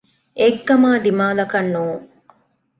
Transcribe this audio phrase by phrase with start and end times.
[0.39, 2.03] އެއްގަމާ ދިމާލަކަށް ނޫން